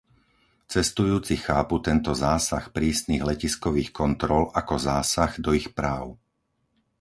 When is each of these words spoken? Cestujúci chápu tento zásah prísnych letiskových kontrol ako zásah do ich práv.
Cestujúci 0.75 1.35
chápu 1.45 1.75
tento 1.87 2.11
zásah 2.25 2.65
prísnych 2.77 3.21
letiskových 3.31 3.89
kontrol 4.01 4.43
ako 4.61 4.75
zásah 4.87 5.31
do 5.45 5.51
ich 5.59 5.67
práv. 5.77 6.05